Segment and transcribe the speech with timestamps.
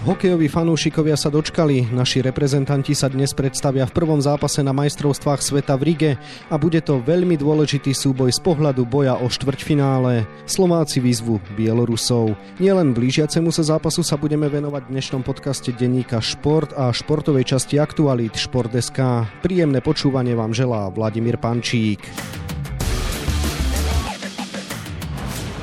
[0.00, 1.92] Hokejoví fanúšikovia sa dočkali.
[1.92, 6.12] Naši reprezentanti sa dnes predstavia v prvom zápase na majstrovstvách sveta v Rige
[6.48, 10.24] a bude to veľmi dôležitý súboj z pohľadu boja o štvrťfinále.
[10.48, 12.32] Slováci výzvu Bielorusov.
[12.56, 17.76] Nielen blížiacemu sa zápasu sa budeme venovať v dnešnom podcaste denníka Šport a športovej časti
[17.76, 19.28] aktualít Šport.sk.
[19.44, 22.00] Príjemné počúvanie vám želá Vladimír Pančík.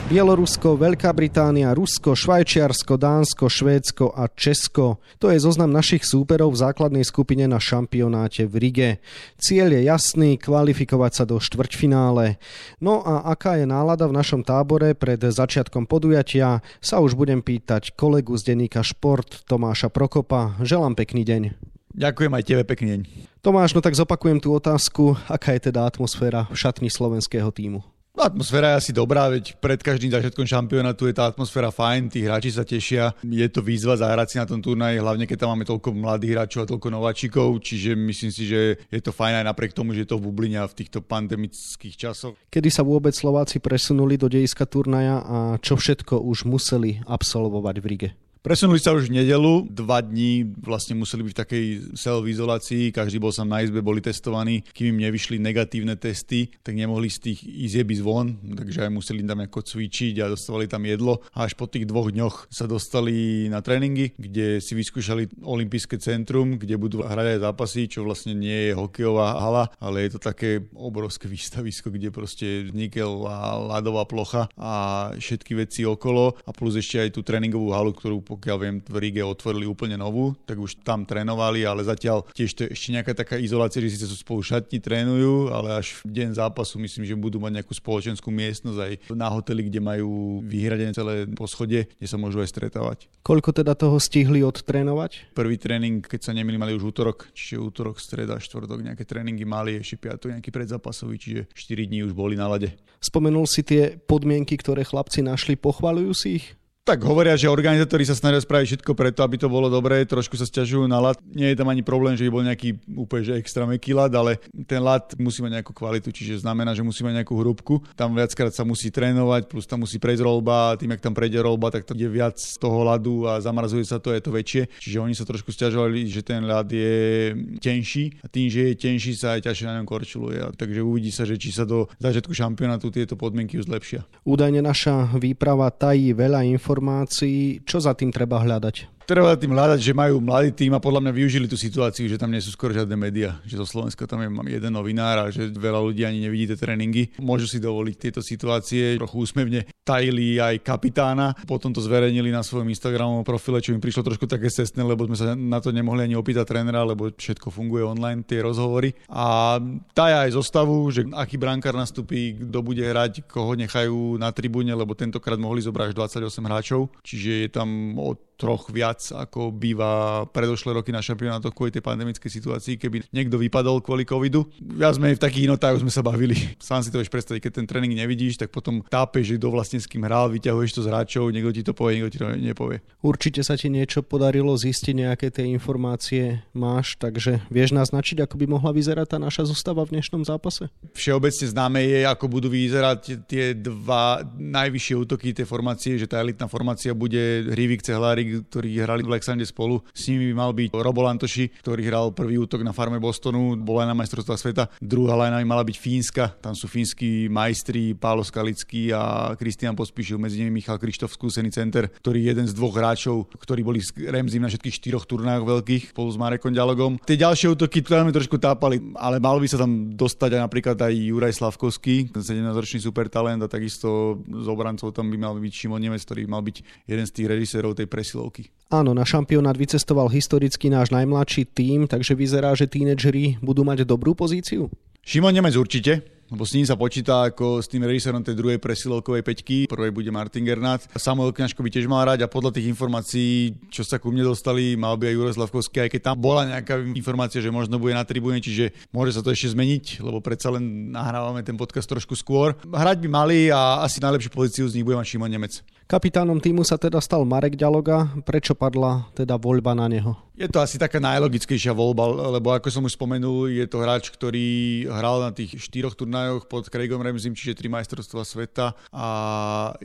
[0.07, 5.03] Bielorusko, Veľká Británia, Rusko, Švajčiarsko, Dánsko, Švédsko a Česko.
[5.19, 8.89] To je zoznam našich súperov v základnej skupine na šampionáte v Rige.
[9.35, 12.39] Cieľ je jasný, kvalifikovať sa do štvrťfinále.
[12.79, 17.91] No a aká je nálada v našom tábore pred začiatkom podujatia, sa už budem pýtať
[17.99, 20.55] kolegu z denníka Šport Tomáša Prokopa.
[20.63, 21.51] Želám pekný deň.
[21.99, 23.01] Ďakujem aj tebe, pekný deň.
[23.43, 25.19] Tomáš, no tak zopakujem tú otázku.
[25.27, 27.96] Aká je teda atmosféra v šatni slovenského týmu?
[28.17, 32.49] Atmosféra je asi dobrá, veď pred každým začiatkom šampionátu je tá atmosféra fajn, tí hráči
[32.49, 33.13] sa tešia.
[33.21, 36.65] Je to výzva zahrať si na tom turnaji, hlavne keď tam máme toľko mladých hráčov
[36.65, 40.09] a toľko nováčikov, čiže myslím si, že je to fajn aj napriek tomu, že je
[40.11, 42.35] to v bubline v týchto pandemických časoch.
[42.49, 47.85] Kedy sa vôbec Slováci presunuli do dejiska turnaja a čo všetko už museli absolvovať v
[47.85, 48.26] Rige?
[48.47, 51.65] Presunuli sa už v nedelu, dva dní vlastne museli byť v takej
[51.99, 57.11] self-izolácii, každý bol sám na izbe, boli testovaní, kým im nevyšli negatívne testy, tak nemohli
[57.11, 61.19] z tých izieb ísť von, takže aj museli tam ako cvičiť a dostávali tam jedlo.
[61.35, 66.55] A až po tých dvoch dňoch sa dostali na tréningy, kde si vyskúšali olympijské centrum,
[66.55, 70.63] kde budú hrať aj zápasy, čo vlastne nie je hokejová hala, ale je to také
[70.71, 76.39] obrovské výstavisko, kde proste vznikla ľadová plocha a všetky veci okolo.
[76.47, 80.37] A plus ešte aj tú tréningovú halu, ktorú pokiaľ viem, v Ríge otvorili úplne novú,
[80.45, 84.05] tak už tam trénovali, ale zatiaľ tiež to je ešte nejaká taká izolácia, že síce
[84.05, 88.29] sú spolu šatní, trénujú, ale až v deň zápasu myslím, že budú mať nejakú spoločenskú
[88.29, 93.09] miestnosť aj na hoteli, kde majú vyhradené celé poschodie, kde sa môžu aj stretávať.
[93.25, 95.33] Koľko teda toho stihli odtrénovať?
[95.33, 99.81] Prvý tréning, keď sa nemili, mali už útorok, čiže útorok, streda, štvrtok, nejaké tréningy mali,
[99.81, 102.77] ešte piatok nejaký predzápasový, čiže 4 dní už boli na lade.
[103.01, 106.45] Spomenul si tie podmienky, ktoré chlapci našli, pochvalujú si ich?
[106.87, 110.47] Tak hovoria, že organizátori sa snažia spraviť všetko preto, aby to bolo dobré, trošku sa
[110.47, 111.19] stiažujú na lat.
[111.35, 114.39] Nie je tam ani problém, že by bol nejaký úplne že extra meký lat, ale
[114.63, 117.83] ten lat musí mať nejakú kvalitu, čiže znamená, že musí mať nejakú hrúbku.
[117.91, 121.75] Tam viackrát sa musí trénovať, plus tam musí prejsť rolba, tým, ak tam prejde rolba,
[121.75, 124.71] tak to je viac toho ľadu a zamrazuje sa to, je to väčšie.
[124.79, 129.11] Čiže oni sa trošku stiažovali, že ten ľad je tenší a tým, že je tenší,
[129.11, 130.39] sa aj ťažšie na ňom korčuluje.
[130.55, 134.07] Takže uvidí sa, že či sa do začiatku šampionátu tieto podmienky už zlepšia.
[134.23, 138.96] Údajne naša výprava tají veľa informácií informácií, čo za tým treba hľadať?
[139.07, 142.27] Treba tým hľadať, že majú mladý tým a podľa mňa využili tú situáciu, že tam
[142.27, 145.79] nie sú skoro žiadne médiá, že zo Slovenska tam je jeden novinár a že veľa
[145.79, 147.15] ľudí ani nevidí tie tréningy.
[147.23, 152.67] Môžu si dovoliť tieto situácie, trochu úsmevne tajili aj kapitána, potom to zverejnili na svojom
[152.67, 156.19] Instagramovom profile, čo im prišlo trošku také cestné, lebo sme sa na to nemohli ani
[156.19, 158.91] opýtať trénera, lebo všetko funguje online, tie rozhovory.
[159.07, 159.55] A
[159.95, 164.91] taja aj zostavu, že aký brankár nastupí, kto bude hrať, koho nechajú na tribúne, lebo
[164.91, 170.91] tentokrát mohli zobrať 28 hráčov, čiže je tam od troch viac, ako býva predošlé roky
[170.91, 174.49] na šampionátoch kvôli tej pandemickej situácii, keby niekto vypadol kvôli covidu.
[174.59, 176.35] Viac sme v takých notách sme sa bavili.
[176.63, 179.79] Sám si to vieš predstaviť, keď ten tréning nevidíš, tak potom tápeš, že kto vlastne
[179.79, 182.81] s kým hral, vyťahuješ to z hráčov, niekto ti to povie, niekto ti to nepovie.
[183.01, 188.45] Určite sa ti niečo podarilo zistiť, nejaké tie informácie máš, takže vieš naznačiť, ako by
[188.49, 190.69] mohla vyzerať tá naša zostava v dnešnom zápase?
[190.93, 196.49] Všeobecne známe je, ako budú vyzerať tie dva najvyššie útoky tej formácie, že tá elitná
[196.49, 199.83] formácia bude Hrivik, Cehlárik, ktorí hrali v Lexande spolu.
[199.93, 203.85] S nimi by mal byť Robo Lantoši, ktorý hral prvý útok na farme Bostonu, bola
[203.85, 204.71] na majstrovstva sveta.
[204.81, 210.15] Druhá lajna by mala byť Fínska, tam sú fínsky majstri Pálo Skalický a Kristian Pospíšil,
[210.17, 213.93] medzi nimi Michal Krištof, skúsený center, ktorý je jeden z dvoch hráčov, ktorí boli s
[213.93, 216.97] Remzim na všetkých štyroch turnájoch veľkých spolu s Marekom Ďalogom.
[217.05, 220.93] Tie ďalšie útoky tam trošku tápali, ale mal by sa tam dostať aj napríklad aj
[220.95, 226.01] Juraj Slavkovský, 17-ročný super talent a takisto z obrancov tam by mal byť Šimon Nemec,
[226.01, 228.47] ktorý mal byť jeden z tých režisérov tej presi presilovky.
[228.77, 234.13] Áno, na šampionát vycestoval historicky náš najmladší tým, takže vyzerá, že tínedžeri budú mať dobrú
[234.13, 234.69] pozíciu?
[235.01, 239.23] Šimon Nemec určite, lebo s ním sa počíta ako s tým režisérom tej druhej presilovkovej
[239.23, 239.57] peťky.
[239.71, 240.83] Prvej bude Martin Gernát.
[240.95, 244.75] Samuel Kňažko by tiež mal hrať a podľa tých informácií, čo sa ku mne dostali,
[244.75, 248.03] mal by aj Juraj Slavkovský, aj keď tam bola nejaká informácia, že možno bude na
[248.03, 252.59] tribúne, čiže môže sa to ešte zmeniť, lebo predsa len nahrávame ten podcast trošku skôr.
[252.67, 255.63] Hrať by mali a asi najlepšiu pozíciu z nich bude mať Šimon Nemec.
[255.87, 258.11] Kapitánom týmu sa teda stal Marek Ďaloga.
[258.27, 260.19] Prečo padla teda voľba na neho?
[260.35, 264.83] Je to asi taká najlogickejšia voľba, lebo ako som už spomenul, je to hráč, ktorý
[264.85, 269.07] hral na tých štyroch turnajoch pod Craigom Ramsim, čiže tri majstrovstvá sveta a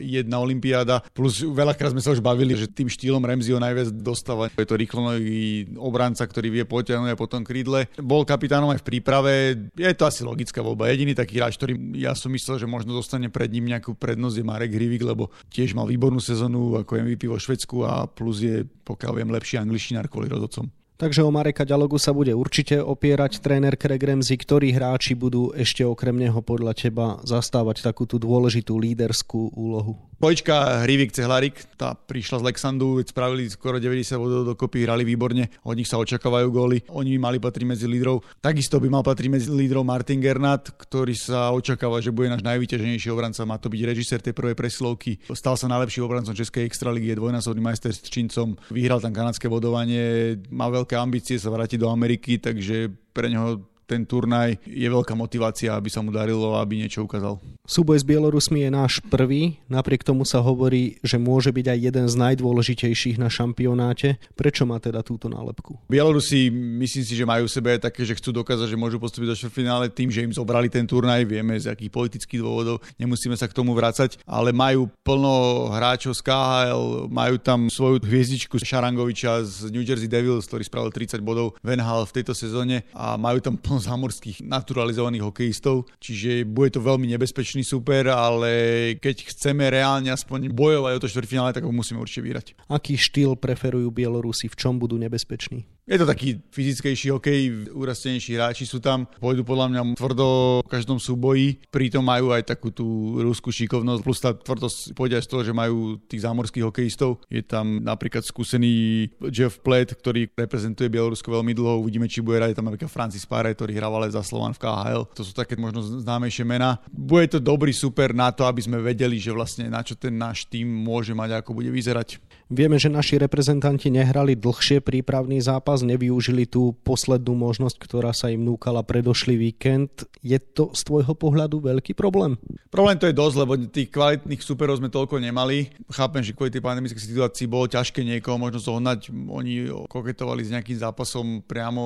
[0.01, 1.05] jedna olimpiáda.
[1.13, 4.49] Plus veľakrát sme sa už bavili, že tým štýlom Ramsey ho najviac dostáva.
[4.57, 7.85] Je to rýchlonový obranca, ktorý vie potiahnuť a potom krídle.
[8.01, 9.33] Bol kapitánom aj v príprave.
[9.77, 10.89] Je to asi logická voľba.
[10.89, 14.45] Jediný taký hráč, ktorý ja som myslel, že možno dostane pred ním nejakú prednosť je
[14.45, 19.11] Marek Hrivik, lebo tiež mal výbornú sezónu ako MVP vo Švedsku a plus je, pokiaľ
[19.21, 20.82] viem, lepší angličtinár kvôli rozhodcom.
[21.03, 25.83] Takže o Mareka Ďalogu sa bude určite opierať tréner Craig Ramsey, ktorí hráči budú ešte
[25.83, 29.99] okrem neho podľa teba zastávať takú tú dôležitú líderskú úlohu.
[30.23, 35.75] Pojčka Hrivik Cehlarik, tá prišla z Lexandu, spravili skoro 90 bodov dokopy, hrali výborne, od
[35.75, 38.23] nich sa očakávajú góly, oni by mali patriť medzi lídrov.
[38.39, 43.11] Takisto by mal patriť medzi lídrov Martin Gernat, ktorý sa očakáva, že bude náš najvyťaženejší
[43.11, 45.19] obranca, má to byť režisér tej prvej presilovky.
[45.35, 50.39] Stal sa najlepším obrancom Českej extraligy, je dvojnásobný majster s Čincom, vyhral tam kanadské bodovanie,
[50.55, 55.77] má veľké ambície sa vrátiť do Ameriky, takže pre neho ten turnaj je veľká motivácia,
[55.77, 57.37] aby sa mu darilo a aby niečo ukázal.
[57.63, 62.05] Súboj s Bielorusmi je náš prvý, napriek tomu sa hovorí, že môže byť aj jeden
[62.09, 64.19] z najdôležitejších na šampionáte.
[64.35, 65.77] Prečo má teda túto nálepku?
[65.87, 69.37] Bielorusi myslím si, že majú v sebe také, že chcú dokázať, že môžu postúpiť do
[69.47, 73.55] finále tým, že im zobrali ten turnaj, vieme z akých politických dôvodov, nemusíme sa k
[73.55, 79.85] tomu vrácať, ale majú plno hráčov z KHL, majú tam svoju hviezdičku Šarangoviča z New
[79.85, 84.41] Jersey Devils, ktorý spravil 30 bodov Venhal v tejto sezóne a majú tam plno zámorských
[84.47, 88.51] naturalizovaných hokejistov, čiže bude to veľmi nebezpečný super, ale
[88.97, 92.45] keď chceme reálne aspoň bojovať o to štvrťfinále, tak ho musíme určite vyrať.
[92.71, 95.67] Aký štýl preferujú Bielorusi, v čom budú nebezpeční?
[95.83, 97.39] Je to taký fyzickejší hokej,
[97.75, 100.27] urastenejší hráči sú tam, pôjdu podľa mňa tvrdo
[100.63, 105.27] v každom súboji, pritom majú aj takú tú rúskú šikovnosť, plus tá tvrdosť pôjde aj
[105.27, 107.19] z toho, že majú tých zámorských hokejistov.
[107.27, 112.55] Je tam napríklad skúsený Jeff Plet, ktorý reprezentuje Bielorusko veľmi dlho, uvidíme, či bude hrať
[112.55, 115.03] tam napríklad Francis Pare, ktorý hral ale za Slovan v KHL.
[115.19, 116.79] To sú také možno známejšie mená.
[116.95, 120.47] Bude to dobrý super na to, aby sme vedeli, že vlastne na čo ten náš
[120.47, 122.23] tým môže mať, ako bude vyzerať.
[122.53, 128.45] Vieme, že naši reprezentanti nehrali dlhšie prípravný zápas, nevyužili tú poslednú možnosť, ktorá sa im
[128.45, 130.05] núkala predošlý víkend.
[130.21, 132.37] Je to z tvojho pohľadu veľký problém?
[132.69, 135.73] Problém to je dosť, lebo tých kvalitných superov sme toľko nemali.
[135.89, 139.09] Chápem, že kvôli tej pandemickej situácii bolo ťažké niekoho možno zohnať.
[139.33, 141.81] Oni koketovali s nejakým zápasom priamo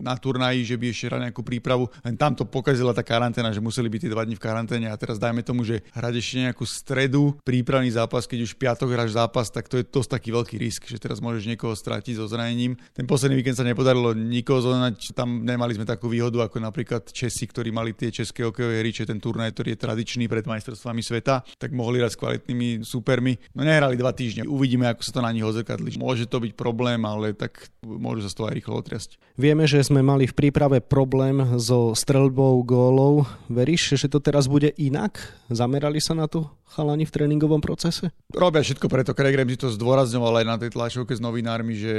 [0.00, 1.92] na turnaji, že by ešte hrali nejakú prípravu.
[2.00, 4.96] Len tam to pokazila tá karanténa, že museli byť tie dva dní v karanténe a
[4.96, 9.52] teraz dajme tomu, že hrať ešte nejakú stredu prípravný zápas, keď už piatok hráš zápas,
[9.52, 12.78] tak to je to dosť taký veľký risk, že teraz môžeš niekoho stratiť so zranením.
[12.94, 17.50] Ten posledný víkend sa nepodarilo nikoho zohnať, tam nemali sme takú výhodu ako napríklad Česi,
[17.50, 21.74] ktorí mali tie české hokejové hry, ten turnaj, ktorý je tradičný pred majstrovstvami sveta, tak
[21.74, 23.34] mohli hrať s kvalitnými supermi.
[23.58, 24.46] No nehrali dva týždne.
[24.46, 25.98] Uvidíme, ako sa to na nich ozrkadlí.
[25.98, 29.10] Môže to byť problém, ale tak môžu sa z toho aj rýchlo otriasť.
[29.34, 33.26] Vieme, že sme mali v príprave problém so strelbou gólov.
[33.50, 35.18] Veríš, že to teraz bude inak?
[35.50, 38.12] Zamerali sa na to chalani v tréningovom procese?
[38.34, 39.16] Robia všetko preto.
[39.16, 41.94] Craig Ramsey to zdôrazňoval aj na tej tlačovke s novinármi, že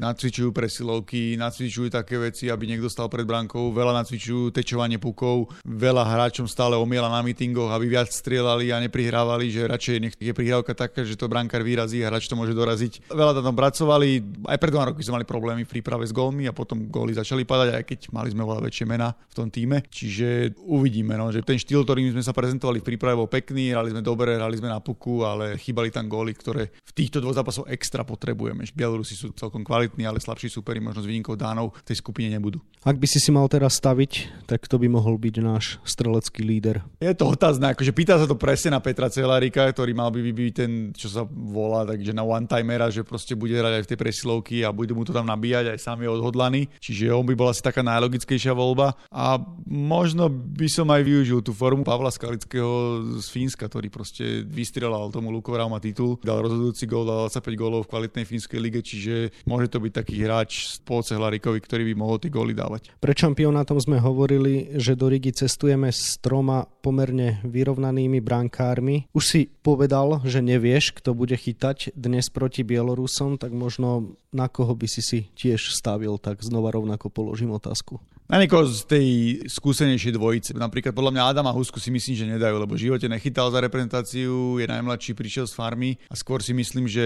[0.00, 6.00] nacvičujú presilovky, nacvičujú také veci, aby niekto stal pred bránkou, veľa nacvičujú tečovanie pukov, veľa
[6.00, 10.72] hráčom stále omiela na mítingoch, aby viac strieľali a neprihrávali, že radšej nech je prihrávka
[10.72, 13.12] taká, že to brankár vyrazí a hráč to môže doraziť.
[13.12, 14.08] Veľa tam pracovali,
[14.48, 17.44] aj pred dva roky sme mali problémy v príprave s gólmi a potom góly začali
[17.44, 19.84] padať, aj keď mali sme veľa väčšie mená v tom týme.
[19.92, 23.92] Čiže uvidíme, no, že ten štýl, ktorým sme sa prezentovali v príprave, bol pekný, hrali
[23.92, 27.66] sme dobre, hrali sme na puku, ale chýbali tam góly, ktoré v týchto dvoch zápasoch
[27.68, 28.64] extra potrebujeme.
[28.72, 32.60] Bielorusi sú celkom kvalitní, ale slabší superi možno s výnimkou Dánov v tej skupine nebudú.
[32.82, 36.82] Ak by si si mal teraz staviť, tak to by mohol byť náš strelecký líder.
[36.98, 40.52] Je to otázne, akože pýta sa to presne na Petra Celarika, ktorý mal by byť
[40.54, 44.56] ten, čo sa volá, takže na one-timera, že proste bude hrať aj v tej presilovky
[44.66, 46.66] a bude mu to tam nabíjať, aj sám je odhodlaný.
[46.82, 48.98] Čiže on by bola asi taká najlogickejšia voľba.
[49.14, 49.38] A
[49.70, 55.30] možno by som aj využil tú formu Pavla Skalického z Fínska, ktorý proste vystrelal tomu
[55.30, 59.78] Lukovrama titul, dal rozhodujúci gól, dal 25 gólov v kvalitnej fínskej lige, čiže môže to
[59.78, 62.90] byť taký hráč po Cehlarikovi, ktorý by mohol tie góly dávať.
[62.98, 69.06] Pre šampionátom sme hovorili, že do Rigi cestujeme s troma pomerne vyrovnanými brankármi.
[69.14, 74.74] Už si povedal, že nevieš, kto bude chytať dnes proti Bielorusom, tak možno na koho
[74.74, 78.00] by si si tiež stavil, tak znova rovnako položím otázku.
[78.32, 79.06] Na niekoho z tej
[79.44, 80.50] skúsenejšej dvojice.
[80.56, 84.56] Napríklad podľa mňa Adama Husku si myslím, že nedajú, lebo v živote nechytal za reprezentáciu,
[84.56, 87.04] je najmladší, prišiel z farmy a skôr si myslím, že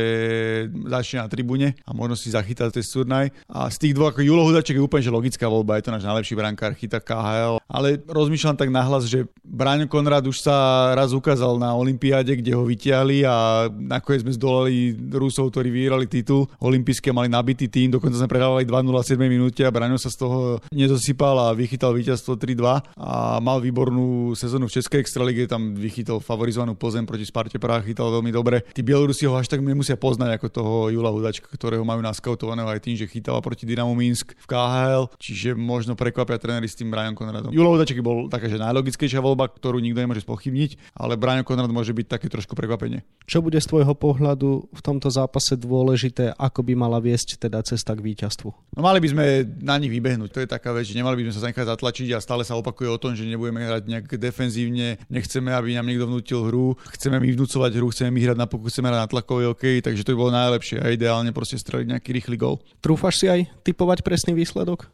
[0.71, 3.35] začne na tribúne a možno si zachytá ten turnaj.
[3.51, 6.07] A z tých dvoch, ako Julo Hudaček je úplne že logická voľba, je to náš
[6.07, 7.59] najlepší brankár, chytá KHL.
[7.67, 12.63] Ale rozmýšľam tak nahlas, že Braňo Konrad už sa raz ukázal na Olympiáde, kde ho
[12.63, 18.31] vytiahli a nakoniec sme zdolali Rusov, ktorí vyhrali titul olympijské, mali nabitý tým, dokonca sme
[18.31, 22.97] prehrávali 2-0 v 7 minúte a Braňo sa z toho nezosypal a vychytal víťazstvo 3-2
[23.01, 28.13] a mal výbornú sezónu v Českej extralíge, tam vychytal favorizovanú pozem proti Sparte Praha, chytal
[28.13, 28.63] veľmi dobre.
[28.77, 32.85] Tí Bielorusi ho až tak nemusia poznať ako toho Jula Hudačka, ktorého majú naskautovaného aj
[32.85, 37.17] tým, že chytala proti Dynamo Minsk v KHL, čiže možno prekvapia tréneri s tým Brian
[37.17, 37.55] Konradom.
[37.55, 41.97] Jula Hudaček bol taká, že najlogickejšia voľba, ktorú nikto nemôže spochybniť, ale Brian Konrad môže
[41.97, 43.07] byť také trošku prekvapenie.
[43.25, 47.95] Čo bude z tvojho pohľadu v tomto zápase dôležité, ako by mala viesť teda cesta
[47.95, 48.77] k víťazstvu?
[48.77, 49.25] No mali by sme
[49.63, 52.19] na nich vybehnúť, to je taká vec, že nemali by sme sa nechať zatlačiť a
[52.19, 56.43] stále sa opakuje o tom, že nebudeme hrať nejak defenzívne, nechceme, aby nám niekto vnútil
[56.51, 59.87] hru, chceme my vnúcovať hru, chceme my hrať na pokus, chceme hrať na tlakový OK,
[59.87, 62.59] takže to by bolo najlepšie a ideálne proste streliť nejaký rýchly gol.
[62.83, 64.91] Trúfaš si aj typovať presný výsledok?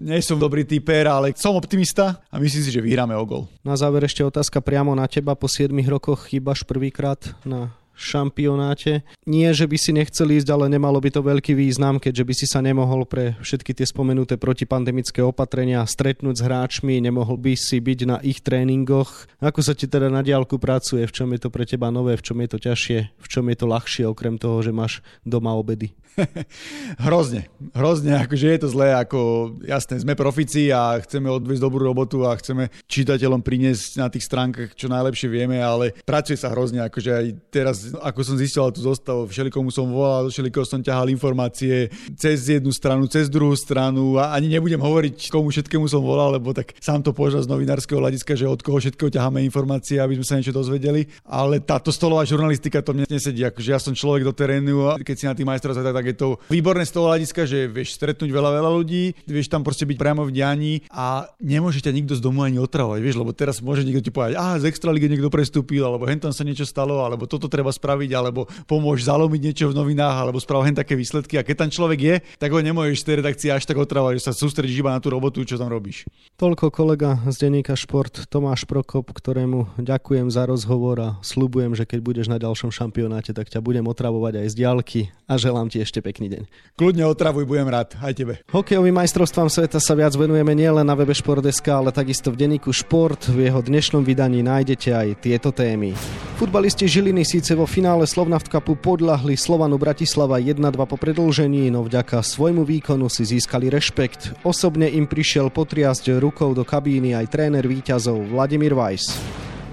[0.00, 3.44] nie som dobrý typer, ale som optimista a myslím si, že vyhráme o gol.
[3.60, 5.36] Na záver ešte otázka priamo na teba.
[5.36, 9.06] Po 7 rokoch chýbaš prvýkrát na šampionáte.
[9.24, 12.46] Nie, že by si nechcel ísť, ale nemalo by to veľký význam, keďže by si
[12.46, 18.00] sa nemohol pre všetky tie spomenuté protipandemické opatrenia stretnúť s hráčmi, nemohol by si byť
[18.04, 19.30] na ich tréningoch.
[19.40, 21.06] Ako sa ti teda na diálku pracuje?
[21.06, 22.18] V čom je to pre teba nové?
[22.18, 22.98] V čom je to ťažšie?
[23.16, 25.94] V čom je to ľahšie, okrem toho, že máš doma obedy?
[27.06, 32.22] hrozne, hrozne, akože je to zlé, ako jasné, sme profici a chceme odviesť dobrú robotu
[32.26, 37.10] a chceme čitateľom priniesť na tých stránkach čo najlepšie vieme, ale pracuje sa hrozne, akože
[37.10, 42.46] aj teraz ako som zistil tú zostavu, všelikomu som volal, všelikomu som ťahal informácie cez
[42.46, 46.76] jednu stranu, cez druhú stranu a ani nebudem hovoriť, komu všetkému som volal, lebo tak
[46.78, 50.34] sám to požal z novinárskeho hľadiska, že od koho všetkého ťaháme informácie, aby sme sa
[50.38, 51.06] niečo dozvedeli.
[51.24, 55.16] Ale táto stolová žurnalistika to mne nesedí, akože ja som človek do terénu a keď
[55.16, 58.28] si na tým majstra tak, tak je to výborné z toho hľadiska, že vieš stretnúť
[58.28, 62.20] veľa, veľa ľudí, vieš tam proste byť priamo v dianí a nemôže ťa nikto z
[62.20, 65.80] domu ani otravovať, vieš, lebo teraz môže niekto ti povedať, a z extraligy niekto prestúpil,
[65.80, 69.80] alebo hen tam sa niečo stalo, alebo toto treba spraviť, alebo pomôž zalomiť niečo v
[69.80, 71.40] novinách, alebo sprav hen také výsledky.
[71.40, 74.28] A keď tam človek je, tak ho nemôžeš z tej redakcie až tak otravovať, že
[74.28, 76.04] sa sústredíš iba na tú robotu, čo tam robíš.
[76.36, 81.98] Toľko kolega z denníka Šport Tomáš Prokop, ktorému ďakujem za rozhovor a slubujem, že keď
[82.04, 85.93] budeš na ďalšom šampionáte, tak ťa budem otravovať aj z diálky a želám ti ešte
[86.00, 86.42] pekný deň.
[86.74, 87.94] Kľudne otravuj, budem rád.
[88.00, 88.40] Aj tebe.
[88.50, 93.28] Hokejovým majstrovstvám sveta sa viac venujeme nielen na webe Šport.sk, ale takisto v denníku Šport.
[93.30, 95.92] V jeho dnešnom vydaní nájdete aj tieto témy.
[96.40, 102.22] Futbalisti Žiliny síce vo finále Slovnaft Cupu podľahli Slovanu Bratislava 1-2 po predlžení, no vďaka
[102.26, 104.34] svojmu výkonu si získali rešpekt.
[104.42, 109.14] Osobne im prišiel potriasť rukou do kabíny aj tréner víťazov Vladimír Weiss.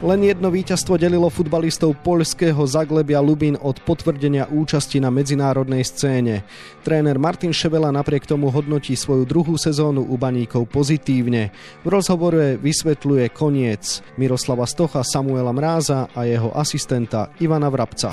[0.02, 6.42] Len jedno víťazstvo delilo futbalistov poľského Zaglebia Lubin od potvrdenia účasti na medzinárodnej scéne.
[6.82, 11.54] Tréner Martin Ševela napriek tomu hodnotí svoju druhú sezónu u baníkov pozitívne.
[11.86, 18.10] V rozhovore vysvetľuje koniec Miroslava Stocha, Samuela Mráza a jeho asistenta Ivana Vrabca.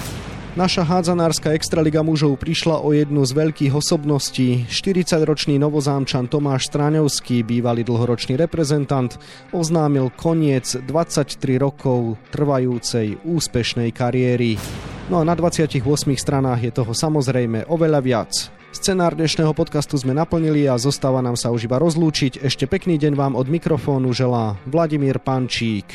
[0.59, 4.67] Naša hádzanárska extraliga mužov prišla o jednu z veľkých osobností.
[4.67, 9.15] 40-ročný novozámčan Tomáš Stráňovský, bývalý dlhoročný reprezentant,
[9.55, 14.59] oznámil koniec 23 rokov trvajúcej úspešnej kariéry.
[15.07, 15.79] No a na 28
[16.19, 18.51] stranách je toho samozrejme oveľa viac.
[18.75, 22.43] Scenár dnešného podcastu sme naplnili a zostáva nám sa už iba rozlúčiť.
[22.43, 25.87] Ešte pekný deň vám od mikrofónu želá Vladimír Pančík.